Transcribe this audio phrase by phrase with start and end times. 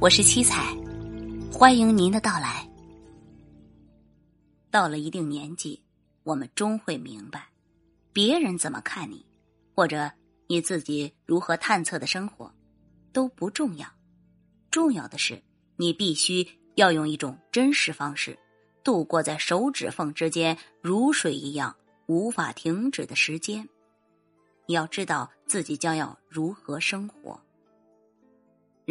[0.00, 0.74] 我是七彩，
[1.52, 2.66] 欢迎您的到来。
[4.70, 5.78] 到了一定年纪，
[6.22, 7.46] 我们终会明白，
[8.10, 9.26] 别人怎么看你，
[9.74, 10.10] 或者
[10.46, 12.50] 你自己如何探测的生活，
[13.12, 13.86] 都不重要。
[14.70, 15.38] 重要的是，
[15.76, 18.38] 你必须要用一种真实方式，
[18.82, 21.76] 度过在手指缝之间如水一样
[22.06, 23.68] 无法停止的时间。
[24.64, 27.38] 你要知道自己将要如何生活。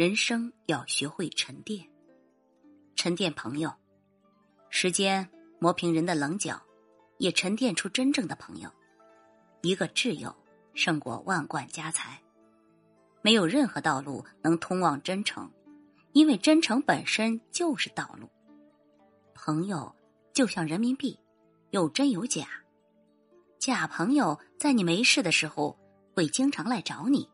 [0.00, 1.86] 人生要学会沉淀，
[2.96, 3.70] 沉淀朋友，
[4.70, 6.58] 时间磨平人的棱角，
[7.18, 8.70] 也沉淀出真正的朋友。
[9.60, 10.34] 一个挚友
[10.72, 12.18] 胜过万贯家财。
[13.20, 15.52] 没有任何道路能通往真诚，
[16.14, 18.26] 因为真诚本身就是道路。
[19.34, 19.94] 朋友
[20.32, 21.20] 就像人民币，
[21.72, 22.48] 有真有假。
[23.58, 25.78] 假朋友在你没事的时候
[26.14, 27.28] 会经常来找你。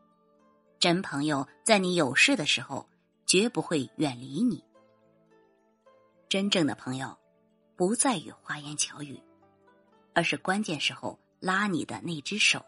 [0.79, 2.87] 真朋友在你有事的时候，
[3.25, 4.63] 绝不会远离你。
[6.29, 7.17] 真正的朋友，
[7.75, 9.19] 不在于花言巧语，
[10.13, 12.63] 而是关键时候拉你的那只手。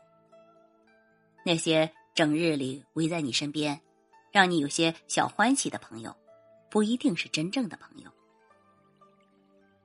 [1.45, 3.79] 那些整日里围在你身边，
[4.31, 6.15] 让你有些小欢喜的朋友，
[6.71, 8.11] 不一定是真正的朋友。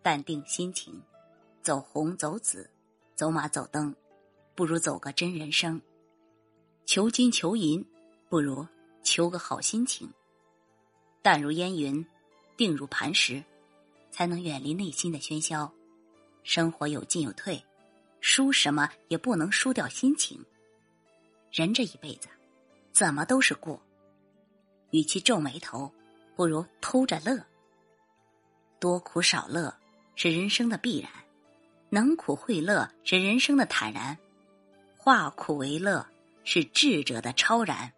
[0.03, 1.03] 淡定心情，
[1.63, 2.71] 走红走紫，
[3.15, 3.95] 走马走灯，
[4.55, 5.79] 不如走个真人生。
[6.87, 7.87] 求金求银。
[8.35, 8.67] 不如
[9.05, 10.13] 求个好心情，
[11.23, 12.05] 淡如烟云，
[12.57, 13.41] 定如磐石，
[14.11, 15.73] 才能远离内心的喧嚣。
[16.43, 17.65] 生活有进有退，
[18.21, 20.45] 输什么也不能输掉心情。
[21.53, 22.29] 人这一辈子，
[22.91, 23.81] 怎么都是过。
[24.91, 25.89] 与其皱眉头，
[26.35, 27.41] 不如偷着乐。
[28.81, 29.73] 多苦少乐
[30.17, 31.09] 是人生的必然，
[31.89, 34.19] 能苦会乐是人生的坦然，
[34.97, 36.05] 化苦为乐
[36.43, 37.93] 是智者的超然。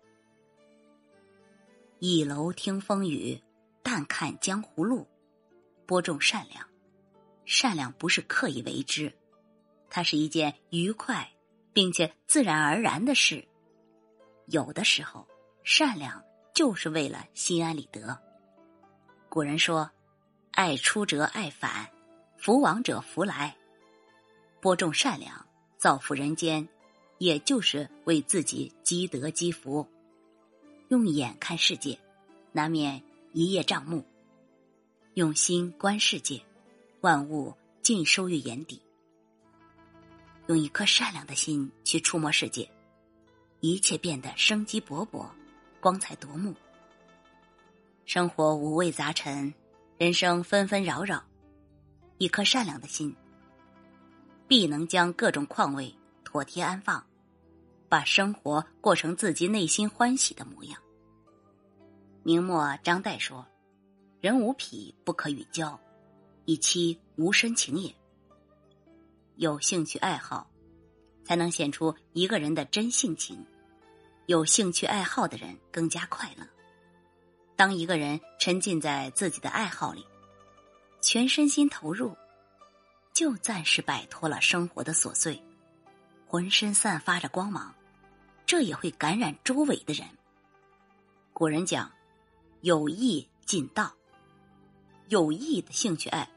[1.99, 3.43] 倚楼听风雨，
[3.83, 5.09] 淡看江湖路。
[5.87, 6.63] 播种善良，
[7.47, 9.11] 善良不是刻意为之，
[9.89, 11.27] 它是一件愉快
[11.73, 13.49] 并且自然而然的事。
[14.45, 15.27] 有的时候，
[15.65, 16.23] 善良
[16.55, 18.21] 就是为了心安理得。
[19.31, 19.91] 古人说
[20.53, 21.89] ：“爱出者爱返，
[22.37, 23.57] 福往者福来。”
[24.61, 25.47] 播种善良，
[25.79, 26.69] 造福人间，
[27.17, 29.89] 也就是为自己积德积福。
[30.89, 31.99] 用眼看世界，
[32.53, 33.03] 难免
[33.33, 34.05] 一叶障目；
[35.15, 36.41] 用心观世界，
[37.01, 37.53] 万物
[37.83, 38.81] 尽收于眼底。
[40.47, 42.71] 用一颗善良的心去触摸世界，
[43.59, 45.27] 一切变得生机勃勃、
[45.81, 46.55] 光彩夺目。
[48.05, 49.53] 生活五味杂陈，
[49.99, 51.25] 人生纷纷扰扰，
[52.19, 53.13] 一颗善良的心，
[54.47, 55.93] 必能将各种况味
[56.23, 57.05] 妥帖安放。
[57.89, 60.81] 把生活过成自己内心欢喜的模样。
[62.23, 63.47] 明末张岱说
[64.21, 65.79] ：“人无癖不可与交，
[66.45, 67.95] 以期无深情也。”
[69.37, 70.51] 有兴趣爱好，
[71.25, 73.45] 才能显出一个人的真性情。
[74.27, 76.45] 有兴趣爱好的人更加快乐。
[77.55, 80.05] 当一个人沉浸在自己的爱好里，
[81.01, 82.17] 全身心投入，
[83.13, 85.41] 就暂时摆脱了生活的琐碎。
[86.27, 87.75] 浑身散发着光芒，
[88.45, 90.07] 这也会感染周围的人。
[91.33, 91.93] 古人讲
[92.63, 93.95] ：“有意尽道。”
[95.09, 96.29] 有益的兴趣爱，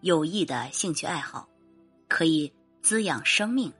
[0.00, 1.48] 有益的兴趣爱好，
[2.08, 3.72] 可以滋养生命，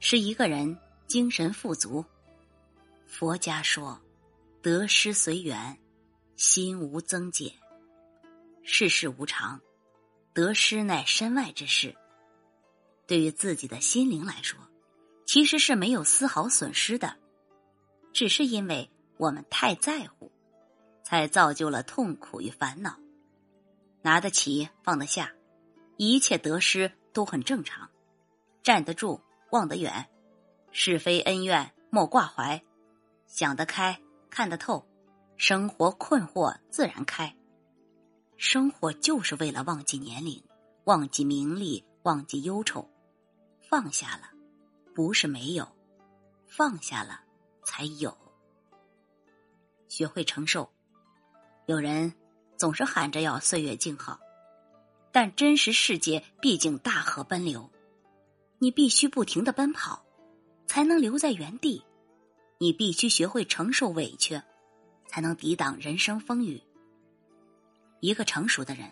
[0.00, 0.76] 使一个人
[1.06, 2.04] 精神富足。
[3.06, 4.00] 佛家说
[4.60, 5.78] ：“得失随缘，
[6.34, 7.52] 心无增减。”
[8.64, 9.60] 世事无常，
[10.32, 11.94] 得失乃身外之事。
[13.08, 14.60] 对于自己的心灵来说，
[15.24, 17.16] 其实是没有丝毫损失的，
[18.12, 20.30] 只是因为我们太在乎，
[21.02, 22.98] 才造就了痛苦与烦恼。
[24.02, 25.32] 拿得起，放得下，
[25.96, 27.88] 一切得失都很正常。
[28.62, 30.06] 站得住，望得远，
[30.70, 32.62] 是非恩怨莫挂怀，
[33.26, 33.98] 想得开，
[34.28, 34.86] 看得透，
[35.38, 37.34] 生活困惑自然开。
[38.36, 40.44] 生活就是为了忘记年龄，
[40.84, 42.86] 忘记名利，忘记忧愁。
[43.68, 44.30] 放下了，
[44.94, 45.66] 不是没有；
[46.46, 47.20] 放下了，
[47.62, 48.16] 才有。
[49.88, 50.72] 学会承受。
[51.66, 52.14] 有人
[52.56, 54.18] 总是喊着要岁月静好，
[55.12, 57.70] 但真实世界毕竟大河奔流，
[58.58, 60.02] 你必须不停的奔跑，
[60.66, 61.84] 才能留在原地。
[62.56, 64.40] 你必须学会承受委屈，
[65.06, 66.58] 才能抵挡人生风雨。
[68.00, 68.90] 一个成熟的人，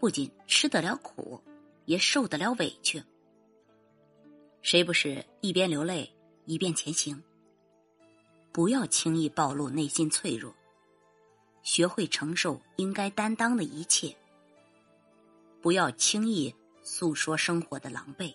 [0.00, 1.38] 不仅吃得了苦，
[1.84, 3.04] 也受得了委屈。
[4.62, 6.12] 谁不是一边流泪
[6.44, 7.22] 一边前行？
[8.52, 10.54] 不要轻易暴露内心脆弱，
[11.62, 14.14] 学会承受应该担当的一切。
[15.62, 18.34] 不要轻易诉说生活的狼狈，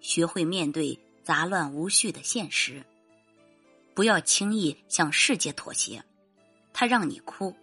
[0.00, 2.84] 学会面对杂乱无序的现实。
[3.94, 6.04] 不要轻易向世界妥协，
[6.72, 7.54] 他让你哭，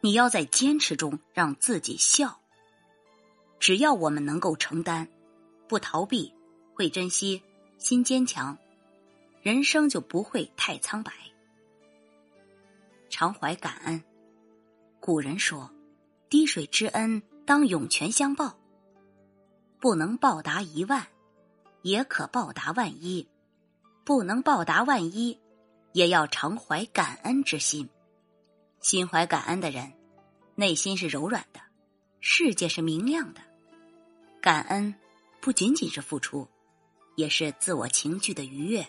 [0.00, 2.40] 你要在坚持中让自己笑。
[3.60, 5.08] 只要我们能够承担，
[5.68, 6.33] 不逃避，
[6.74, 7.42] 会珍惜，
[7.78, 8.58] 心坚强，
[9.42, 11.12] 人生就不会太苍白。
[13.08, 14.02] 常怀感恩。
[14.98, 15.70] 古人说
[16.28, 18.58] ：“滴水之恩，当涌泉相报。”
[19.78, 21.06] 不能报答一万，
[21.82, 23.28] 也可报答万一；
[24.02, 25.38] 不能报答万一，
[25.92, 27.88] 也要常怀感恩之心。
[28.80, 29.92] 心怀感恩的人，
[30.54, 31.60] 内心是柔软的，
[32.20, 33.40] 世界是明亮的。
[34.40, 34.94] 感恩
[35.40, 36.48] 不仅仅是付出，
[37.14, 38.86] 也是自我情绪的愉悦。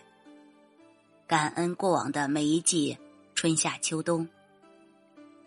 [1.28, 2.98] 感恩过往的每一季
[3.34, 4.28] 春夏秋冬。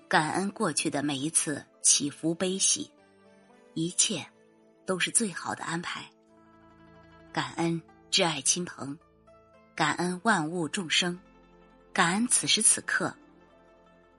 [0.09, 2.91] 感恩过去的每一次起伏悲喜，
[3.75, 4.27] 一切
[4.87, 6.11] 都是最好的安排。
[7.33, 7.81] 感恩
[8.11, 8.99] 挚爱亲朋，
[9.75, 11.21] 感恩万物众生，
[11.93, 13.15] 感恩此时此刻。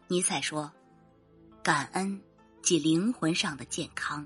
[0.08, 0.72] 尼采说
[1.64, 2.22] ：“感恩
[2.62, 4.26] 即灵魂上的健康。”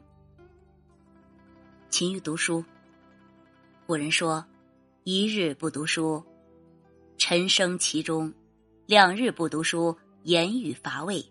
[1.89, 2.63] 勤于读书。
[3.85, 4.45] 古人说
[5.03, 6.23] ：“一日不读书，
[7.17, 8.31] 沉生其中；
[8.85, 11.23] 两日不读书，言语乏味。”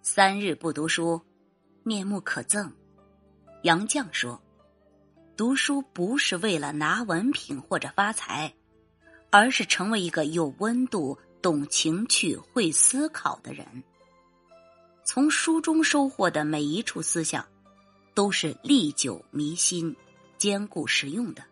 [0.00, 1.20] 三日不读书，
[1.82, 2.72] 面目可憎。
[3.64, 4.40] 杨绛说
[5.36, 8.54] ：“读书不是为了拿文凭或者发财，
[9.28, 13.66] 而是成为一个有温度、懂情趣、会思考的人。
[15.04, 17.44] 从书中收获的每一处思想，
[18.14, 19.94] 都是历久弥新、
[20.38, 21.42] 坚固实用的。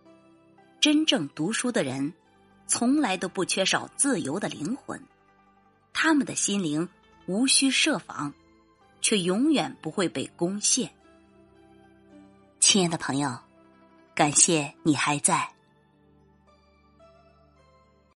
[0.87, 2.13] 真正读书的人，
[2.69, 5.03] 从来都不缺少自由的灵魂，
[5.93, 6.89] 他们的心灵。”
[7.27, 8.33] 无需设防，
[9.01, 10.89] 却永远不会被攻陷。
[12.61, 13.37] 亲爱的朋友，
[14.15, 15.56] 感谢你还在。